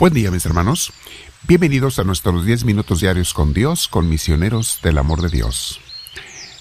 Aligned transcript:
Buen 0.00 0.14
día 0.14 0.30
mis 0.30 0.46
hermanos, 0.46 0.94
bienvenidos 1.46 1.98
a 1.98 2.04
nuestros 2.04 2.46
10 2.46 2.64
minutos 2.64 3.02
diarios 3.02 3.34
con 3.34 3.52
Dios, 3.52 3.86
con 3.86 4.08
misioneros 4.08 4.78
del 4.82 4.96
amor 4.96 5.20
de 5.20 5.28
Dios. 5.28 5.78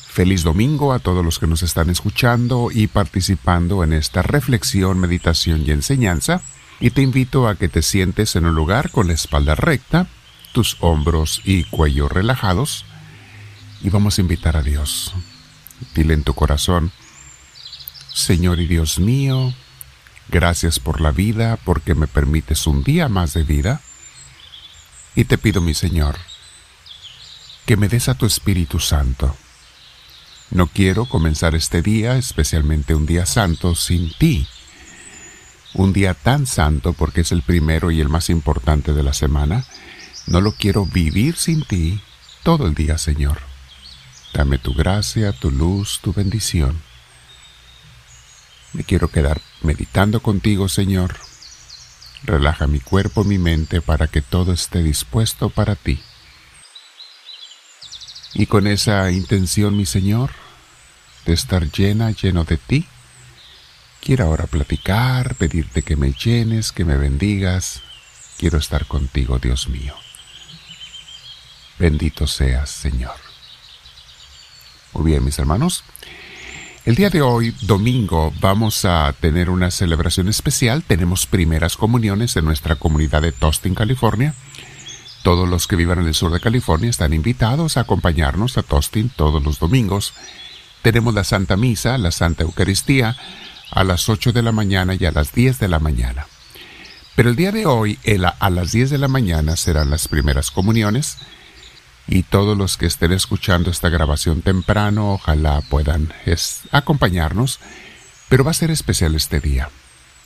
Feliz 0.09 0.43
domingo 0.43 0.91
a 0.91 0.99
todos 0.99 1.23
los 1.23 1.39
que 1.39 1.47
nos 1.47 1.63
están 1.63 1.89
escuchando 1.89 2.67
y 2.69 2.87
participando 2.87 3.81
en 3.85 3.93
esta 3.93 4.23
reflexión, 4.23 4.99
meditación 4.99 5.63
y 5.65 5.71
enseñanza, 5.71 6.41
y 6.81 6.89
te 6.89 7.01
invito 7.01 7.47
a 7.47 7.55
que 7.55 7.69
te 7.69 7.81
sientes 7.81 8.35
en 8.35 8.45
un 8.45 8.55
lugar 8.55 8.91
con 8.91 9.07
la 9.07 9.13
espalda 9.13 9.55
recta, 9.55 10.07
tus 10.51 10.75
hombros 10.81 11.41
y 11.45 11.63
cuello 11.63 12.09
relajados, 12.09 12.83
y 13.81 13.89
vamos 13.89 14.17
a 14.17 14.21
invitar 14.21 14.57
a 14.57 14.63
Dios. 14.63 15.13
Dile 15.95 16.13
en 16.13 16.23
tu 16.23 16.33
corazón, 16.33 16.91
Señor 18.13 18.59
y 18.59 18.67
Dios 18.67 18.99
mío, 18.99 19.53
Gracias 20.31 20.79
por 20.79 21.01
la 21.01 21.11
vida, 21.11 21.57
porque 21.65 21.95
me 21.95 22.05
permites 22.05 22.67
un 22.67 22.83
día 22.83 23.09
más 23.09 23.33
de 23.33 23.43
vida. 23.43 23.81
Y 25.15 25.25
te 25.25 25.39
pido, 25.39 25.59
mi 25.59 25.73
Señor, 25.73 26.17
que 27.65 27.77
me 27.77 27.89
des 27.89 28.09
a 28.09 28.13
tu 28.13 28.27
Espíritu 28.27 28.79
Santo. 28.79 29.35
No 30.51 30.67
quiero 30.67 31.05
comenzar 31.05 31.55
este 31.55 31.81
día, 31.81 32.15
especialmente 32.17 32.93
un 32.93 33.07
día 33.07 33.25
santo, 33.25 33.73
sin 33.73 34.13
ti. 34.19 34.47
Un 35.73 35.93
día 35.93 36.13
tan 36.13 36.45
santo 36.45 36.93
porque 36.93 37.21
es 37.21 37.31
el 37.31 37.41
primero 37.41 37.89
y 37.89 37.99
el 37.99 38.09
más 38.09 38.29
importante 38.29 38.93
de 38.93 39.03
la 39.03 39.13
semana. 39.13 39.65
No 40.27 40.41
lo 40.41 40.51
quiero 40.51 40.85
vivir 40.85 41.37
sin 41.37 41.63
ti 41.63 42.01
todo 42.43 42.67
el 42.67 42.75
día, 42.75 42.99
Señor. 42.99 43.39
Dame 44.33 44.59
tu 44.59 44.75
gracia, 44.75 45.31
tu 45.31 45.49
luz, 45.49 45.99
tu 46.01 46.13
bendición. 46.13 46.88
Me 48.73 48.83
quiero 48.83 49.07
quedar 49.07 49.41
meditando 49.61 50.21
contigo, 50.21 50.69
Señor. 50.69 51.15
Relaja 52.23 52.67
mi 52.67 52.79
cuerpo, 52.79 53.23
mi 53.23 53.37
mente, 53.37 53.81
para 53.81 54.07
que 54.07 54.21
todo 54.21 54.53
esté 54.53 54.83
dispuesto 54.83 55.49
para 55.49 55.75
ti. 55.75 56.01
Y 58.33 58.45
con 58.45 58.67
esa 58.67 59.09
intención, 59.11 59.75
mi 59.75 59.85
Señor, 59.85 60.31
de 61.25 61.33
estar 61.33 61.71
llena, 61.71 62.11
lleno 62.11 62.43
de 62.43 62.57
ti, 62.57 62.85
quiero 64.01 64.25
ahora 64.25 64.45
platicar, 64.45 65.35
pedirte 65.35 65.81
que 65.81 65.95
me 65.95 66.13
llenes, 66.13 66.71
que 66.71 66.85
me 66.85 66.97
bendigas. 66.97 67.81
Quiero 68.37 68.57
estar 68.57 68.85
contigo, 68.85 69.39
Dios 69.39 69.67
mío. 69.67 69.95
Bendito 71.79 72.27
seas, 72.27 72.69
Señor. 72.69 73.15
Muy 74.93 75.11
bien, 75.11 75.23
mis 75.23 75.39
hermanos. 75.39 75.83
El 76.89 76.95
día 76.95 77.11
de 77.11 77.21
hoy, 77.21 77.53
domingo, 77.61 78.33
vamos 78.41 78.83
a 78.83 79.13
tener 79.19 79.51
una 79.51 79.69
celebración 79.69 80.27
especial. 80.27 80.81
Tenemos 80.81 81.27
primeras 81.27 81.77
comuniones 81.77 82.35
en 82.35 82.45
nuestra 82.45 82.77
comunidad 82.77 83.21
de 83.21 83.31
Tostin, 83.31 83.75
California. 83.75 84.33
Todos 85.21 85.47
los 85.47 85.67
que 85.67 85.75
vivan 85.75 85.99
en 85.99 86.07
el 86.07 86.15
sur 86.15 86.31
de 86.31 86.39
California 86.39 86.89
están 86.89 87.13
invitados 87.13 87.77
a 87.77 87.81
acompañarnos 87.81 88.57
a 88.57 88.63
Tostin 88.63 89.11
todos 89.15 89.43
los 89.43 89.59
domingos. 89.59 90.15
Tenemos 90.81 91.13
la 91.13 91.23
Santa 91.23 91.57
Misa, 91.57 91.95
la 91.99 92.09
Santa 92.09 92.41
Eucaristía, 92.41 93.15
a 93.69 93.83
las 93.83 94.09
8 94.09 94.33
de 94.33 94.41
la 94.41 94.51
mañana 94.51 94.95
y 94.99 95.05
a 95.05 95.11
las 95.11 95.31
10 95.31 95.59
de 95.59 95.67
la 95.67 95.77
mañana. 95.77 96.25
Pero 97.15 97.29
el 97.29 97.35
día 97.35 97.51
de 97.51 97.67
hoy, 97.67 97.99
a 98.39 98.49
las 98.49 98.71
10 98.71 98.89
de 98.89 98.97
la 98.97 99.07
mañana, 99.07 99.57
serán 99.57 99.91
las 99.91 100.07
primeras 100.07 100.49
comuniones 100.49 101.19
y 102.09 102.23
todos 102.23 102.57
los 102.57 102.77
que 102.77 102.87
estén 102.87 103.11
escuchando 103.11 103.69
esta 103.69 103.89
grabación 103.89 104.41
temprano, 104.41 105.13
ojalá 105.13 105.61
puedan 105.61 106.11
acompañarnos, 106.71 107.59
pero 108.29 108.43
va 108.43 108.51
a 108.51 108.55
ser 108.55 108.71
especial 108.71 109.13
este 109.13 109.39
día. 109.39 109.69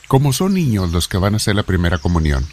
Como 0.08 0.32
son 0.32 0.54
niños 0.54 0.92
los 0.92 1.08
que 1.08 1.18
van 1.18 1.34
a 1.34 1.36
hacer 1.36 1.54
la 1.54 1.62
primera 1.62 1.98
comunión, 1.98 2.46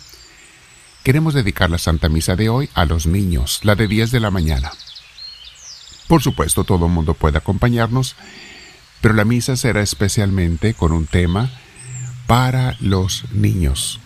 queremos 1.03 1.33
dedicar 1.33 1.69
la 1.69 1.77
Santa 1.77 2.09
Misa 2.09 2.35
de 2.35 2.49
hoy 2.49 2.69
a 2.73 2.83
los 2.83 3.07
niños, 3.07 3.61
la 3.63 3.75
de 3.75 3.87
10 3.87 4.11
de 4.11 4.19
la 4.19 4.31
mañana. 4.31 4.71
Por 6.09 6.21
supuesto, 6.21 6.65
todo 6.65 6.87
el 6.87 6.91
mundo 6.91 7.13
puede 7.13 7.37
acompañarnos, 7.37 8.17
pero 8.99 9.13
la 9.13 9.23
misa 9.23 9.55
será 9.55 9.81
especialmente 9.81 10.73
con 10.73 10.91
un 10.91 11.07
tema 11.07 11.49
para 12.27 12.75
los 12.81 13.23
niños. 13.31 14.01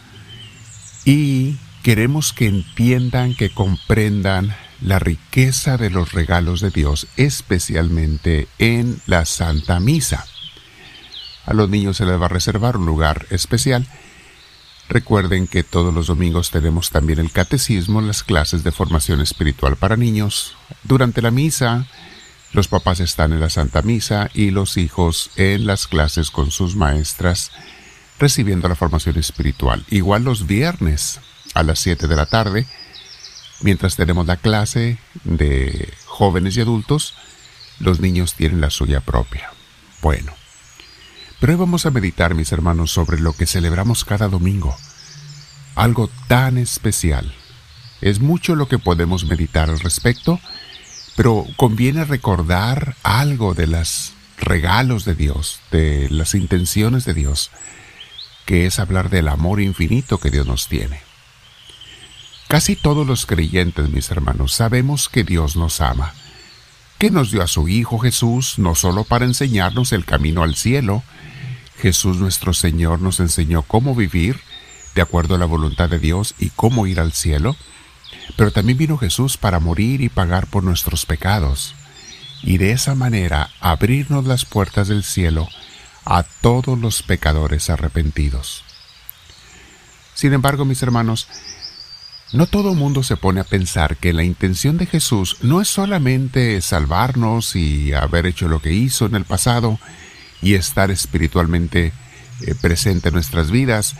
Y 1.03 1.57
queremos 1.81 2.31
que 2.31 2.45
entiendan, 2.45 3.35
que 3.35 3.49
comprendan 3.49 4.55
la 4.81 4.99
riqueza 4.99 5.77
de 5.77 5.89
los 5.89 6.11
regalos 6.11 6.61
de 6.61 6.69
Dios, 6.69 7.07
especialmente 7.17 8.47
en 8.59 9.01
la 9.05 9.25
Santa 9.25 9.79
Misa. 9.79 10.25
A 11.45 11.53
los 11.53 11.69
niños 11.69 11.97
se 11.97 12.05
les 12.05 12.19
va 12.19 12.25
a 12.25 12.29
reservar 12.29 12.77
un 12.77 12.85
lugar 12.85 13.27
especial. 13.29 13.87
Recuerden 14.89 15.47
que 15.47 15.63
todos 15.63 15.93
los 15.93 16.07
domingos 16.07 16.51
tenemos 16.51 16.91
también 16.91 17.19
el 17.19 17.31
catecismo, 17.31 18.01
las 18.01 18.23
clases 18.23 18.63
de 18.63 18.71
formación 18.71 19.21
espiritual 19.21 19.75
para 19.75 19.97
niños. 19.97 20.55
Durante 20.83 21.21
la 21.21 21.31
misa, 21.31 21.87
los 22.53 22.67
papás 22.67 22.99
están 22.99 23.33
en 23.33 23.39
la 23.39 23.49
Santa 23.49 23.81
Misa 23.81 24.29
y 24.33 24.51
los 24.51 24.77
hijos 24.77 25.31
en 25.35 25.65
las 25.65 25.87
clases 25.87 26.31
con 26.31 26.51
sus 26.51 26.75
maestras 26.75 27.51
recibiendo 28.19 28.67
la 28.67 28.75
formación 28.75 29.17
espiritual. 29.17 29.85
Igual 29.89 30.23
los 30.23 30.47
viernes 30.47 31.19
a 31.53 31.63
las 31.63 31.79
7 31.79 32.07
de 32.07 32.15
la 32.15 32.25
tarde 32.25 32.65
Mientras 33.61 33.95
tenemos 33.95 34.25
la 34.25 34.37
clase 34.37 34.97
de 35.23 35.93
jóvenes 36.05 36.57
y 36.57 36.61
adultos, 36.61 37.15
los 37.79 37.99
niños 37.99 38.33
tienen 38.35 38.61
la 38.61 38.69
suya 38.69 39.01
propia. 39.01 39.51
Bueno, 40.01 40.33
pero 41.39 41.53
hoy 41.53 41.59
vamos 41.59 41.85
a 41.85 41.91
meditar, 41.91 42.35
mis 42.35 42.51
hermanos, 42.51 42.91
sobre 42.91 43.19
lo 43.19 43.33
que 43.33 43.45
celebramos 43.45 44.05
cada 44.05 44.27
domingo. 44.27 44.75
Algo 45.75 46.09
tan 46.27 46.57
especial. 46.57 47.33
Es 48.01 48.19
mucho 48.19 48.55
lo 48.55 48.67
que 48.67 48.79
podemos 48.79 49.25
meditar 49.25 49.69
al 49.69 49.79
respecto, 49.79 50.39
pero 51.15 51.45
conviene 51.57 52.05
recordar 52.05 52.95
algo 53.03 53.53
de 53.53 53.67
los 53.67 54.13
regalos 54.37 55.05
de 55.05 55.15
Dios, 55.15 55.59
de 55.71 56.09
las 56.09 56.35
intenciones 56.35 57.05
de 57.05 57.13
Dios, 57.13 57.51
que 58.45 58.65
es 58.65 58.79
hablar 58.79 59.09
del 59.09 59.27
amor 59.27 59.61
infinito 59.61 60.19
que 60.19 60.29
Dios 60.29 60.45
nos 60.45 60.67
tiene. 60.67 61.04
Casi 62.47 62.75
todos 62.75 63.07
los 63.07 63.25
creyentes, 63.25 63.89
mis 63.89 64.11
hermanos, 64.11 64.53
sabemos 64.53 65.09
que 65.09 65.23
Dios 65.23 65.55
nos 65.55 65.81
ama, 65.81 66.13
que 66.99 67.09
nos 67.09 67.31
dio 67.31 67.41
a 67.41 67.47
su 67.47 67.67
Hijo 67.67 67.97
Jesús 67.97 68.59
no 68.59 68.75
solo 68.75 69.03
para 69.03 69.25
enseñarnos 69.25 69.91
el 69.93 70.05
camino 70.05 70.43
al 70.43 70.55
cielo, 70.55 71.03
Jesús 71.79 72.17
nuestro 72.17 72.53
Señor 72.53 73.01
nos 73.01 73.19
enseñó 73.19 73.63
cómo 73.63 73.95
vivir 73.95 74.39
de 74.93 75.01
acuerdo 75.01 75.35
a 75.35 75.37
la 75.37 75.45
voluntad 75.45 75.89
de 75.89 75.99
Dios 75.99 76.35
y 76.39 76.51
cómo 76.51 76.87
ir 76.87 76.99
al 76.99 77.13
cielo, 77.13 77.55
pero 78.37 78.51
también 78.51 78.77
vino 78.77 78.97
Jesús 78.97 79.37
para 79.37 79.59
morir 79.59 80.01
y 80.01 80.09
pagar 80.09 80.47
por 80.47 80.63
nuestros 80.63 81.05
pecados, 81.05 81.73
y 82.43 82.59
de 82.59 82.71
esa 82.71 82.95
manera 82.95 83.49
abrirnos 83.59 84.25
las 84.25 84.45
puertas 84.45 84.87
del 84.87 85.03
cielo 85.03 85.49
a 86.05 86.23
todos 86.23 86.79
los 86.79 87.01
pecadores 87.01 87.69
arrepentidos. 87.69 88.63
Sin 90.13 90.31
embargo, 90.31 90.63
mis 90.63 90.81
hermanos, 90.81 91.27
no 92.33 92.47
todo 92.47 92.73
mundo 92.73 93.03
se 93.03 93.17
pone 93.17 93.39
a 93.39 93.45
pensar 93.45 93.97
que 93.97 94.13
la 94.13 94.23
intención 94.23 94.77
de 94.77 94.87
Jesús 94.87 95.37
no 95.41 95.61
es 95.61 95.69
solamente 95.69 96.59
salvarnos 96.61 97.55
y 97.55 97.93
haber 97.93 98.25
hecho 98.25 98.47
lo 98.47 98.61
que 98.61 98.73
hizo 98.73 99.05
en 99.05 99.15
el 99.15 99.25
pasado 99.25 99.79
y 100.41 100.55
estar 100.55 100.91
espiritualmente 100.91 101.93
eh, 102.41 102.55
presente 102.61 103.09
en 103.09 103.13
nuestras 103.13 103.51
vidas, 103.51 103.95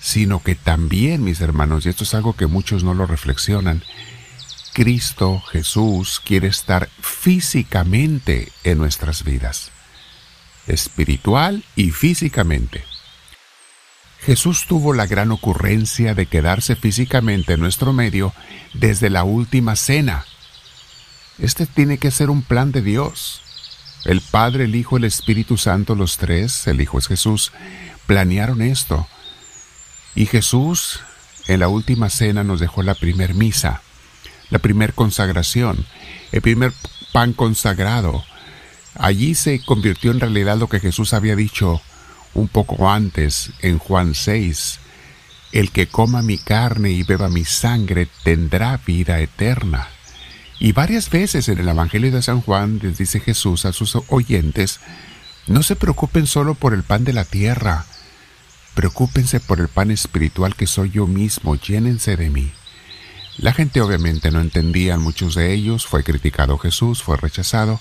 sino 0.00 0.42
que 0.42 0.54
también, 0.54 1.24
mis 1.24 1.40
hermanos, 1.40 1.86
y 1.86 1.88
esto 1.88 2.04
es 2.04 2.14
algo 2.14 2.36
que 2.36 2.46
muchos 2.46 2.84
no 2.84 2.94
lo 2.94 3.06
reflexionan, 3.06 3.82
Cristo 4.74 5.40
Jesús 5.40 6.20
quiere 6.24 6.48
estar 6.48 6.88
físicamente 7.00 8.52
en 8.64 8.78
nuestras 8.78 9.24
vidas, 9.24 9.70
espiritual 10.66 11.64
y 11.76 11.90
físicamente. 11.90 12.84
Jesús 14.24 14.64
tuvo 14.66 14.94
la 14.94 15.06
gran 15.06 15.30
ocurrencia 15.32 16.14
de 16.14 16.24
quedarse 16.24 16.76
físicamente 16.76 17.52
en 17.52 17.60
nuestro 17.60 17.92
medio 17.92 18.32
desde 18.72 19.10
la 19.10 19.22
última 19.22 19.76
cena. 19.76 20.24
Este 21.38 21.66
tiene 21.66 21.98
que 21.98 22.10
ser 22.10 22.30
un 22.30 22.40
plan 22.40 22.72
de 22.72 22.80
Dios. 22.80 23.42
El 24.06 24.22
Padre, 24.22 24.64
el 24.64 24.76
Hijo, 24.76 24.96
el 24.96 25.04
Espíritu 25.04 25.58
Santo, 25.58 25.94
los 25.94 26.16
tres, 26.16 26.66
el 26.66 26.80
Hijo 26.80 26.98
es 26.98 27.06
Jesús, 27.06 27.52
planearon 28.06 28.62
esto. 28.62 29.06
Y 30.14 30.24
Jesús 30.24 31.00
en 31.46 31.60
la 31.60 31.68
última 31.68 32.08
cena 32.08 32.44
nos 32.44 32.60
dejó 32.60 32.82
la 32.82 32.94
primer 32.94 33.34
misa, 33.34 33.82
la 34.48 34.58
primer 34.58 34.94
consagración, 34.94 35.84
el 36.32 36.40
primer 36.40 36.72
pan 37.12 37.34
consagrado. 37.34 38.24
Allí 38.94 39.34
se 39.34 39.60
convirtió 39.60 40.12
en 40.12 40.20
realidad 40.20 40.56
lo 40.56 40.68
que 40.68 40.80
Jesús 40.80 41.12
había 41.12 41.36
dicho 41.36 41.82
un 42.34 42.48
poco 42.48 42.90
antes, 42.90 43.50
en 43.60 43.78
Juan 43.78 44.14
6, 44.14 44.78
el 45.52 45.70
que 45.70 45.86
coma 45.86 46.22
mi 46.22 46.38
carne 46.38 46.90
y 46.90 47.02
beba 47.02 47.28
mi 47.28 47.44
sangre 47.44 48.08
tendrá 48.22 48.80
vida 48.84 49.20
eterna. 49.20 49.88
Y 50.58 50.72
varias 50.72 51.10
veces 51.10 51.48
en 51.48 51.58
el 51.58 51.68
Evangelio 51.68 52.10
de 52.10 52.22
San 52.22 52.40
Juan 52.40 52.80
les 52.82 52.98
dice 52.98 53.20
Jesús 53.20 53.64
a 53.64 53.72
sus 53.72 53.96
oyentes, 54.08 54.80
no 55.46 55.62
se 55.62 55.76
preocupen 55.76 56.26
solo 56.26 56.54
por 56.54 56.74
el 56.74 56.82
pan 56.82 57.04
de 57.04 57.12
la 57.12 57.24
tierra, 57.24 57.86
Preocúpense 58.74 59.38
por 59.38 59.60
el 59.60 59.68
pan 59.68 59.92
espiritual 59.92 60.56
que 60.56 60.66
soy 60.66 60.90
yo 60.90 61.06
mismo, 61.06 61.54
llénense 61.54 62.16
de 62.16 62.28
mí. 62.28 62.50
La 63.38 63.52
gente 63.52 63.80
obviamente 63.80 64.32
no 64.32 64.40
entendía, 64.40 64.98
muchos 64.98 65.36
de 65.36 65.54
ellos, 65.54 65.86
fue 65.86 66.02
criticado 66.02 66.58
Jesús, 66.58 67.02
fue 67.02 67.16
rechazado, 67.16 67.80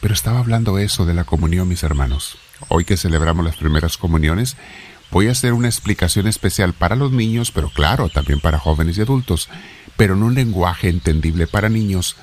pero 0.00 0.14
estaba 0.14 0.38
hablando 0.38 0.78
eso 0.78 1.06
de 1.06 1.14
la 1.14 1.24
comunión, 1.24 1.68
mis 1.68 1.82
hermanos. 1.82 2.38
Hoy 2.74 2.86
que 2.86 2.96
celebramos 2.96 3.44
las 3.44 3.56
primeras 3.56 3.98
comuniones, 3.98 4.56
voy 5.10 5.28
a 5.28 5.32
hacer 5.32 5.52
una 5.52 5.68
explicación 5.68 6.26
especial 6.26 6.72
para 6.72 6.96
los 6.96 7.12
niños, 7.12 7.50
pero 7.50 7.68
claro, 7.68 8.08
también 8.08 8.40
para 8.40 8.58
jóvenes 8.58 8.96
y 8.96 9.02
adultos, 9.02 9.50
pero 9.98 10.14
en 10.14 10.22
un 10.22 10.34
lenguaje 10.34 10.88
entendible 10.88 11.46
para 11.46 11.68
niños, 11.68 12.16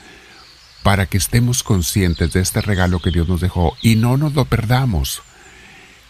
para 0.81 1.06
que 1.06 1.19
estemos 1.19 1.62
conscientes 1.62 2.34
de 2.34 2.40
este 2.40 2.62
regalo 2.62 3.00
que 3.00 3.12
Dios 3.12 3.28
nos 3.28 3.42
dejó 3.42 3.78
y 3.84 3.96
no 3.96 4.18
nos 4.18 4.34
lo 4.34 4.46
perdamos. 4.46 5.22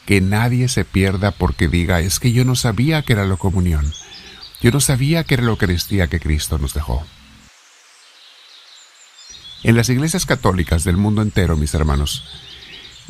Que 0.06 0.22
nadie 0.22 0.70
se 0.70 0.86
pierda 0.86 1.32
porque 1.32 1.68
diga, 1.68 2.00
es 2.00 2.22
que 2.22 2.32
yo 2.32 2.46
no 2.46 2.56
sabía 2.56 3.02
que 3.02 3.12
era 3.12 3.26
la 3.26 3.36
comunión. 3.36 3.94
Yo 4.62 4.72
no 4.72 4.80
sabía 4.80 5.26
que 5.26 5.34
era 5.34 5.44
la 5.44 5.50
Eucaristía 5.50 6.08
que 6.08 6.22
Cristo 6.22 6.58
nos 6.58 6.74
dejó. 6.74 7.06
En 9.64 9.76
las 9.76 9.90
iglesias 9.90 10.26
católicas 10.26 10.86
del 10.86 10.96
mundo 10.96 11.22
entero, 11.22 11.58
mis 11.58 11.74
hermanos, 11.74 12.24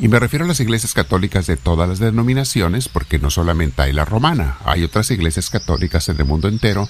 y 0.00 0.08
me 0.08 0.18
refiero 0.18 0.46
a 0.46 0.48
las 0.48 0.60
iglesias 0.60 0.94
católicas 0.94 1.46
de 1.46 1.58
todas 1.58 1.86
las 1.86 1.98
denominaciones, 1.98 2.88
porque 2.88 3.18
no 3.18 3.28
solamente 3.28 3.82
hay 3.82 3.92
la 3.92 4.06
romana, 4.06 4.56
hay 4.64 4.82
otras 4.82 5.10
iglesias 5.10 5.50
católicas 5.50 6.08
en 6.08 6.18
el 6.18 6.24
mundo 6.24 6.48
entero, 6.48 6.88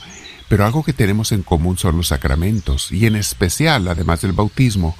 pero 0.49 0.65
algo 0.65 0.85
que 0.85 0.93
tenemos 0.93 1.33
en 1.33 1.43
común 1.43 1.77
son 1.77 1.97
los 1.97 2.09
sacramentos, 2.09 2.93
y 2.93 3.07
en 3.07 3.17
especial, 3.17 3.89
además 3.89 4.21
del 4.21 4.33
bautismo, 4.33 4.97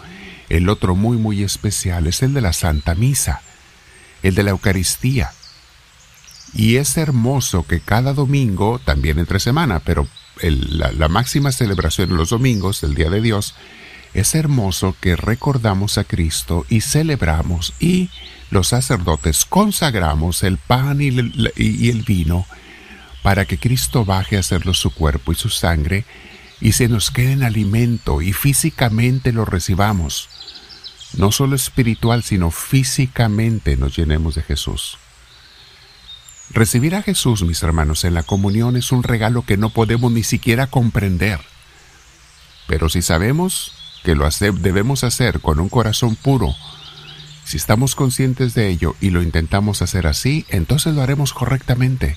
el 0.49 0.69
otro 0.69 0.97
muy 0.97 1.19
muy 1.19 1.45
especial 1.45 2.09
es 2.09 2.23
el 2.23 2.35
de 2.35 2.41
la 2.41 2.53
Santa 2.53 2.97
Misa, 2.97 3.43
el 4.25 4.35
de 4.35 4.43
la 4.43 4.51
Eucaristía. 4.51 5.31
Y 6.53 6.77
es 6.77 6.97
hermoso 6.97 7.65
que 7.65 7.79
cada 7.79 8.13
domingo, 8.13 8.81
también 8.85 9.21
entre 9.21 9.39
semana, 9.39 9.79
pero 9.79 10.09
la, 10.43 10.91
la 10.91 11.09
máxima 11.09 11.53
celebración 11.53 12.17
los 12.17 12.31
domingos, 12.31 12.83
el 12.83 12.97
Día 12.97 13.09
de 13.09 13.21
Dios, 13.21 13.55
es 14.15 14.35
hermoso 14.35 14.97
que 15.01 15.17
recordamos 15.17 15.99
a 15.99 16.05
Cristo 16.05 16.67
y 16.69 16.81
celebramos 16.81 17.75
y 17.79 18.11
los 18.51 18.69
sacerdotes 18.69 19.45
consagramos 19.45 20.43
el 20.43 20.59
pan 20.59 21.01
y 21.01 21.09
el, 21.09 22.05
vino 22.07 22.47
para 23.23 23.45
que 23.45 23.59
Cristo 23.59 24.05
baje 24.05 24.37
a 24.37 24.41
hacerlo 24.41 24.75
su 24.75 24.91
cuerpo 24.91 25.31
y 25.31 25.37
su 25.37 25.49
sangre 25.49 26.05
y 26.61 26.73
se 26.73 26.89
nos 26.89 27.11
quede 27.11 27.33
en 27.33 27.45
alimento 27.45 28.21
y 28.21 28.33
físicamente 28.33 29.33
lo 29.33 29.45
recibamos. 29.45 30.29
No 31.17 31.33
solo 31.33 31.56
espiritual, 31.56 32.23
sino 32.23 32.51
físicamente 32.51 33.77
nos 33.77 33.97
llenemos 33.97 34.35
de 34.35 34.43
Jesús. 34.43 34.99
Recibir 36.51 36.97
a 36.97 37.03
Jesús, 37.03 37.43
mis 37.43 37.63
hermanos, 37.63 38.05
en 38.05 38.15
la 38.15 38.25
comunión 38.25 38.77
es 38.77 38.91
un 38.91 39.05
regalo 39.05 39.43
que 39.43 39.56
no 39.56 39.71
podemos 39.71 40.11
ni 40.11 40.25
siquiera 40.25 40.67
comprender. 40.67 41.41
Pero 42.67 42.89
si 42.89 43.03
sabemos 43.03 43.80
que 44.02 44.14
lo 44.14 44.29
debemos 44.29 45.05
hacer 45.05 45.41
con 45.41 45.61
un 45.61 45.69
corazón 45.69 46.17
puro, 46.17 46.55
si 47.50 47.56
estamos 47.56 47.97
conscientes 47.97 48.55
de 48.55 48.69
ello 48.69 48.94
y 49.00 49.11
lo 49.11 49.23
intentamos 49.23 49.82
hacer 49.82 50.06
así, 50.06 50.47
entonces 50.50 50.94
lo 50.94 51.02
haremos 51.02 51.32
correctamente. 51.32 52.17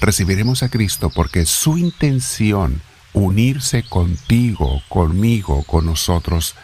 Recibiremos 0.00 0.62
a 0.62 0.68
Cristo 0.68 1.10
porque 1.14 1.40
es 1.40 1.48
su 1.48 1.78
intención 1.78 2.82
unirse 3.14 3.84
contigo, 3.84 4.82
conmigo, 4.90 5.62
con 5.62 5.86
nosotros, 5.86 6.56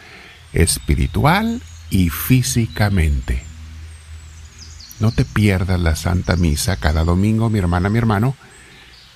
espiritual 0.53 1.63
y 1.89 2.09
físicamente. 2.09 3.43
No 4.99 5.11
te 5.11 5.25
pierdas 5.25 5.79
la 5.79 5.95
Santa 5.95 6.35
Misa 6.35 6.75
cada 6.77 7.03
domingo, 7.03 7.49
mi 7.49 7.57
hermana, 7.57 7.89
mi 7.89 7.97
hermano. 7.97 8.35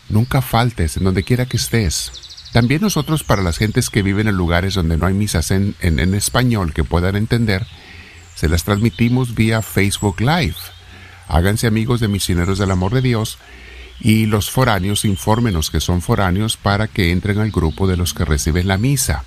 Nunca 0.09 0.41
faltes 0.41 0.97
en 0.97 1.03
donde 1.03 1.23
quiera 1.23 1.45
que 1.45 1.57
estés. 1.57 2.11
También 2.51 2.81
nosotros 2.81 3.23
para 3.23 3.41
las 3.41 3.57
gentes 3.57 3.89
que 3.89 4.01
viven 4.01 4.27
en 4.27 4.35
lugares 4.35 4.73
donde 4.73 4.97
no 4.97 5.05
hay 5.05 5.13
misas 5.13 5.51
en, 5.51 5.75
español 6.13 6.73
que 6.73 6.83
puedan 6.83 7.15
entender, 7.15 7.65
se 8.35 8.49
las 8.49 8.63
transmitimos 8.63 9.35
vía 9.35 9.61
Facebook 9.61 10.21
Live. 10.21 10.55
Háganse 11.27 11.67
amigos 11.67 11.99
de 11.99 12.07
Misioneros 12.07 12.57
del 12.57 12.71
Amor 12.71 12.93
de 12.93 13.01
Dios 13.01 13.37
y 13.99 14.27
los 14.27 14.49
foráneos 14.49 15.05
infórmenos 15.05 15.71
que 15.71 15.81
son 15.81 16.01
foráneos 16.01 16.55
para 16.55 16.87
que 16.87 17.11
entren 17.11 17.39
al 17.39 17.51
grupo 17.51 17.87
de 17.87 17.97
los 17.97 18.13
que 18.13 18.25
reciben 18.25 18.67
la 18.67 18.77
misa, 18.77 19.25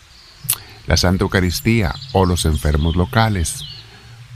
la 0.87 0.96
Santa 0.96 1.25
Eucaristía 1.25 1.94
o 2.12 2.25
los 2.25 2.44
enfermos 2.46 2.96
locales, 2.96 3.64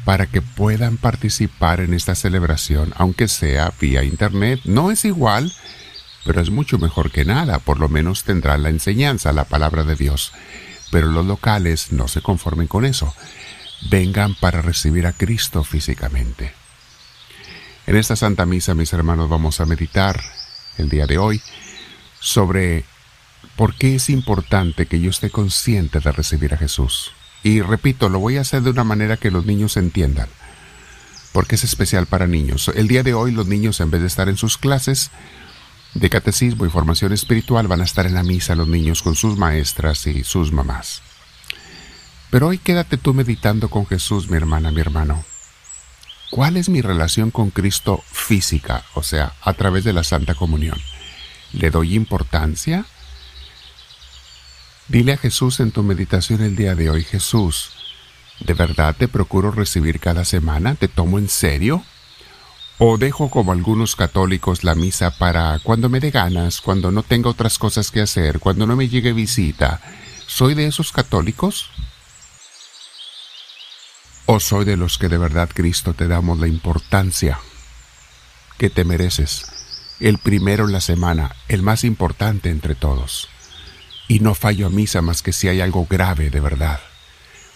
para 0.04 0.26
que 0.26 0.42
puedan 0.42 0.98
participar 0.98 1.80
en 1.80 1.94
esta 1.94 2.14
celebración, 2.14 2.92
aunque 2.96 3.28
sea 3.28 3.72
vía 3.80 4.04
Internet. 4.04 4.60
No 4.64 4.90
es 4.90 5.04
igual, 5.04 5.52
pero 6.24 6.40
es 6.40 6.50
mucho 6.50 6.78
mejor 6.78 7.10
que 7.10 7.24
nada, 7.24 7.58
por 7.58 7.78
lo 7.78 7.88
menos 7.88 8.24
tendrán 8.24 8.62
la 8.62 8.70
enseñanza, 8.70 9.32
la 9.32 9.44
palabra 9.44 9.84
de 9.84 9.94
Dios. 9.94 10.32
Pero 10.90 11.08
los 11.08 11.26
locales 11.26 11.92
no 11.92 12.08
se 12.08 12.22
conformen 12.22 12.66
con 12.66 12.84
eso. 12.84 13.14
Vengan 13.90 14.34
para 14.34 14.62
recibir 14.62 15.06
a 15.06 15.12
Cristo 15.12 15.64
físicamente. 15.64 16.54
En 17.86 17.96
esta 17.96 18.16
Santa 18.16 18.46
Misa, 18.46 18.74
mis 18.74 18.92
hermanos, 18.92 19.28
vamos 19.28 19.60
a 19.60 19.66
meditar 19.66 20.22
el 20.78 20.88
día 20.88 21.06
de 21.06 21.18
hoy 21.18 21.42
sobre 22.18 22.84
por 23.56 23.74
qué 23.74 23.96
es 23.96 24.08
importante 24.08 24.86
que 24.86 25.00
yo 25.00 25.10
esté 25.10 25.30
consciente 25.30 26.00
de 26.00 26.12
recibir 26.12 26.54
a 26.54 26.56
Jesús. 26.56 27.12
Y 27.42 27.60
repito, 27.60 28.08
lo 28.08 28.18
voy 28.20 28.38
a 28.38 28.40
hacer 28.40 28.62
de 28.62 28.70
una 28.70 28.84
manera 28.84 29.18
que 29.18 29.30
los 29.30 29.44
niños 29.44 29.76
entiendan, 29.76 30.28
porque 31.32 31.56
es 31.56 31.64
especial 31.64 32.06
para 32.06 32.26
niños. 32.26 32.70
El 32.74 32.88
día 32.88 33.02
de 33.02 33.12
hoy 33.12 33.32
los 33.32 33.46
niños, 33.46 33.80
en 33.80 33.90
vez 33.90 34.00
de 34.00 34.06
estar 34.06 34.30
en 34.30 34.38
sus 34.38 34.56
clases, 34.56 35.10
de 35.94 36.10
catecismo 36.10 36.66
y 36.66 36.70
formación 36.70 37.12
espiritual 37.12 37.68
van 37.68 37.80
a 37.80 37.84
estar 37.84 38.06
en 38.06 38.14
la 38.14 38.22
misa 38.22 38.54
los 38.54 38.68
niños 38.68 39.02
con 39.02 39.14
sus 39.14 39.36
maestras 39.38 40.06
y 40.06 40.24
sus 40.24 40.52
mamás. 40.52 41.02
Pero 42.30 42.48
hoy 42.48 42.58
quédate 42.58 42.96
tú 42.96 43.14
meditando 43.14 43.68
con 43.68 43.86
Jesús, 43.86 44.28
mi 44.28 44.36
hermana, 44.36 44.72
mi 44.72 44.80
hermano. 44.80 45.24
¿Cuál 46.30 46.56
es 46.56 46.68
mi 46.68 46.80
relación 46.80 47.30
con 47.30 47.50
Cristo 47.50 48.02
física, 48.10 48.84
o 48.94 49.04
sea, 49.04 49.34
a 49.40 49.52
través 49.52 49.84
de 49.84 49.92
la 49.92 50.02
Santa 50.02 50.34
Comunión? 50.34 50.78
¿Le 51.52 51.70
doy 51.70 51.94
importancia? 51.94 52.86
Dile 54.88 55.12
a 55.12 55.16
Jesús 55.16 55.60
en 55.60 55.70
tu 55.70 55.84
meditación 55.84 56.42
el 56.42 56.56
día 56.56 56.74
de 56.74 56.90
hoy, 56.90 57.04
Jesús, 57.04 57.70
¿de 58.40 58.52
verdad 58.52 58.96
te 58.96 59.06
procuro 59.06 59.52
recibir 59.52 60.00
cada 60.00 60.24
semana? 60.24 60.74
¿Te 60.74 60.88
tomo 60.88 61.20
en 61.20 61.28
serio? 61.28 61.84
O 62.78 62.98
dejo 62.98 63.30
como 63.30 63.52
algunos 63.52 63.94
católicos 63.94 64.64
la 64.64 64.74
misa 64.74 65.12
para 65.16 65.60
cuando 65.60 65.88
me 65.88 66.00
dé 66.00 66.10
ganas, 66.10 66.60
cuando 66.60 66.90
no 66.90 67.04
tenga 67.04 67.30
otras 67.30 67.58
cosas 67.58 67.92
que 67.92 68.00
hacer, 68.00 68.40
cuando 68.40 68.66
no 68.66 68.74
me 68.74 68.88
llegue 68.88 69.12
visita. 69.12 69.80
¿Soy 70.26 70.54
de 70.54 70.66
esos 70.66 70.90
católicos? 70.90 71.70
¿O 74.26 74.40
soy 74.40 74.64
de 74.64 74.76
los 74.76 74.98
que 74.98 75.08
de 75.08 75.18
verdad 75.18 75.50
Cristo 75.52 75.94
te 75.94 76.08
damos 76.08 76.40
la 76.40 76.48
importancia 76.48 77.38
que 78.58 78.70
te 78.70 78.84
mereces? 78.84 79.46
El 80.00 80.18
primero 80.18 80.64
en 80.64 80.72
la 80.72 80.80
semana, 80.80 81.36
el 81.46 81.62
más 81.62 81.84
importante 81.84 82.50
entre 82.50 82.74
todos. 82.74 83.28
Y 84.08 84.18
no 84.18 84.34
fallo 84.34 84.66
a 84.66 84.70
misa 84.70 85.00
más 85.00 85.22
que 85.22 85.32
si 85.32 85.46
hay 85.46 85.60
algo 85.60 85.86
grave 85.88 86.30
de 86.30 86.40
verdad. 86.40 86.80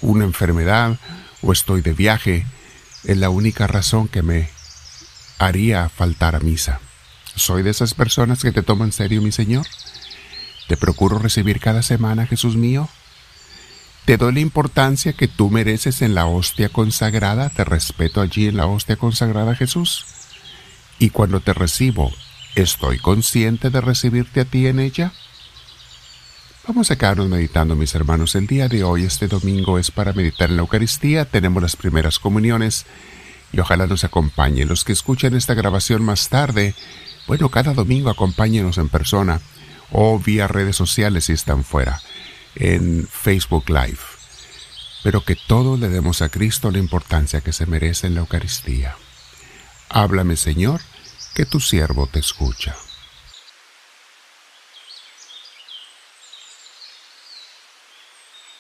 Una 0.01 0.25
enfermedad 0.25 0.97
o 1.43 1.53
estoy 1.53 1.81
de 1.81 1.93
viaje 1.93 2.47
es 3.03 3.17
la 3.17 3.31
única 3.31 3.67
razón 3.67 4.07
que 4.07 4.23
me 4.23 4.58
haría 5.39 5.89
faltar 5.89 6.35
a 6.35 6.41
misa. 6.41 6.81
¿Soy 7.35 7.63
de 7.63 7.71
esas 7.71 7.95
personas 7.95 8.43
que 8.43 8.53
te 8.53 8.63
tomo 8.63 8.85
en 8.85 8.93
serio, 8.93 9.23
mi 9.23 9.33
Señor? 9.33 9.67
¿Te 10.67 10.77
procuro 10.77 11.19
recibir 11.19 11.61
cada 11.61 11.83
semana, 11.83 12.27
Jesús 12.27 12.57
mío? 12.57 12.89
¿Te 14.05 14.17
doy 14.17 14.35
la 14.35 14.41
importancia 14.41 15.13
que 15.13 15.29
tú 15.29 15.51
mereces 15.51 16.03
en 16.03 16.15
la 16.15 16.27
hostia 16.27 16.71
consagrada? 16.71 17.51
¿Te 17.51 17.65
respeto 17.65 18.21
allí 18.21 18.49
en 18.49 18.57
la 18.57 18.67
hostia 18.67 18.97
consagrada, 18.97 19.55
Jesús? 19.55 20.07
Y 20.99 21.11
cuando 21.11 21.41
te 21.41 21.53
recibo, 21.53 22.13
¿estoy 22.55 22.99
consciente 22.99 23.71
de 23.71 23.81
recibirte 23.81 24.41
a 24.41 24.45
ti 24.45 24.67
en 24.67 24.81
ella? 24.81 25.13
Vamos 26.67 26.91
a 26.91 26.97
quedarnos 26.97 27.29
meditando, 27.29 27.77
mis 27.77 27.95
hermanos. 27.95 28.35
El 28.35 28.47
día 28.47 28.69
de 28.69 28.83
hoy, 28.83 29.05
este 29.05 29.29
domingo, 29.29 29.79
es 29.79 29.91
para 29.91 30.13
meditar 30.13 30.51
en 30.51 30.57
la 30.57 30.63
Eucaristía. 30.63 31.25
Tenemos 31.25 31.63
las 31.63 31.77
primeras 31.77 32.19
comuniones 32.19 32.85
y 33.53 33.61
ojalá 33.61 33.87
nos 33.87 34.05
acompañe. 34.05 34.65
Los 34.65 34.85
que 34.85 34.93
escuchan 34.93 35.35
esta 35.35 35.55
grabación 35.55 36.03
más 36.03 36.29
tarde, 36.29 36.75
bueno, 37.27 37.49
cada 37.51 37.75
domingo 37.75 38.11
acompáñenos 38.11 38.79
en 38.79 38.89
persona 38.89 39.41
o 39.91 40.19
vía 40.19 40.49
redes 40.49 40.77
sociales 40.77 41.27
si 41.27 41.33
están 41.33 41.65
fuera, 41.65 42.01
en 42.55 43.09
Facebook 43.11 43.69
Live. 43.69 43.99
Pero 45.03 45.25
que 45.25 45.37
todos 45.37 45.79
le 45.79 45.89
demos 45.89 46.23
a 46.23 46.29
Cristo 46.29 46.71
la 46.71 46.79
importancia 46.79 47.41
que 47.41 47.53
se 47.53 47.67
merece 47.67 48.07
en 48.09 48.15
la 48.15 48.21
Eucaristía. 48.21 48.97
Háblame, 49.89 50.37
Señor, 50.37 50.81
que 51.35 51.47
tu 51.47 51.61
siervo 51.61 52.07
te 52.07 52.19
escucha. 52.19 52.75